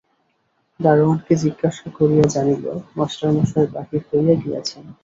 দরোয়ানকে 0.79 1.33
জিজ্ঞাসা 1.43 1.87
করিয়া 1.97 2.25
জানিল, 2.33 2.65
মাস্টারমশায় 2.97 3.69
বাহির 3.75 4.01
হইয়া 4.09 4.35
গিয়াছেন। 4.43 4.83